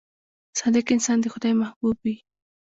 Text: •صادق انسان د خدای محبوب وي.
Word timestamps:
•صادق 0.59 0.85
انسان 0.95 1.17
د 1.21 1.25
خدای 1.33 1.53
محبوب 1.61 1.95
وي. 2.03 2.15